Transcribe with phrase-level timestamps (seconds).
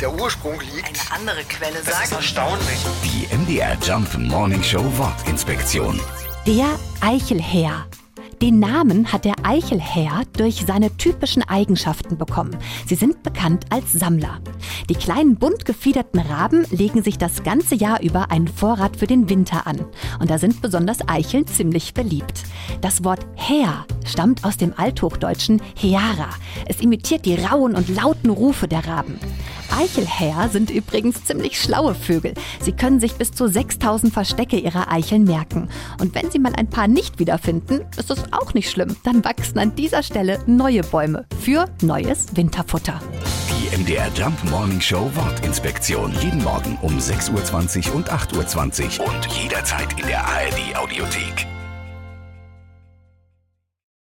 [0.00, 0.86] der Ursprung liegt.
[0.86, 2.78] Eine andere Quelle Das ist sagt, erstaunlich.
[3.04, 6.00] Die MDR Jump Morning Show Wortinspektion.
[6.46, 6.66] Der
[7.00, 7.86] Eichelhäher.
[8.42, 12.54] Den Namen hat der Eichelhäher durch seine typischen Eigenschaften bekommen.
[12.86, 14.40] Sie sind bekannt als Sammler.
[14.90, 19.30] Die kleinen bunt gefiederten Raben legen sich das ganze Jahr über einen Vorrat für den
[19.30, 19.86] Winter an.
[20.20, 22.42] Und da sind besonders Eicheln ziemlich beliebt.
[22.82, 26.28] Das Wort Häher stammt aus dem Althochdeutschen Heara.
[26.66, 29.18] Es imitiert die rauen und lauten Rufe der Raben.
[29.78, 32.34] Eichelhäher sind übrigens ziemlich schlaue Vögel.
[32.60, 35.68] Sie können sich bis zu 6000 Verstecke ihrer Eicheln merken.
[36.00, 38.96] Und wenn sie mal ein paar nicht wiederfinden, ist es auch nicht schlimm.
[39.04, 43.00] Dann wachsen an dieser Stelle neue Bäume für neues Winterfutter.
[43.50, 46.12] Die MDR Jump Morning Show Wortinspektion.
[46.22, 51.55] Jeden Morgen um 6.20 Uhr und 8.20 Uhr und jederzeit in der ARD Audiothek.